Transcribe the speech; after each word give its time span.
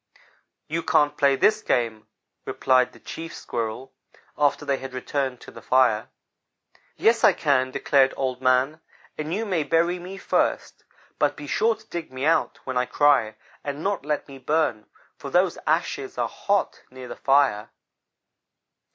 "'You 0.67 0.81
can't 0.81 1.15
play 1.15 1.35
this 1.35 1.61
game,' 1.61 2.07
replied 2.45 2.91
the 2.91 2.99
Chief 2.99 3.35
Squirrel, 3.35 3.93
after 4.35 4.65
they 4.65 4.77
had 4.77 4.95
returned 4.95 5.39
to 5.41 5.51
the 5.51 5.61
fire. 5.61 6.09
"'Yes, 6.97 7.23
I 7.23 7.33
can,' 7.33 7.69
declared 7.69 8.11
Old 8.17 8.41
man, 8.41 8.81
'and 9.15 9.31
you 9.31 9.45
may 9.45 9.61
bury 9.61 9.99
me 9.99 10.17
first, 10.17 10.83
but 11.19 11.37
be 11.37 11.45
sure 11.45 11.75
to 11.75 11.87
dig 11.87 12.11
me 12.11 12.25
out 12.25 12.57
when 12.63 12.77
I 12.77 12.87
cry, 12.87 13.35
and 13.63 13.83
not 13.83 14.03
let 14.03 14.27
me 14.27 14.39
burn, 14.39 14.87
for 15.19 15.29
those 15.29 15.59
ashes 15.67 16.17
are 16.17 16.27
hot 16.27 16.81
near 16.89 17.07
the 17.07 17.15
fire.' 17.15 17.69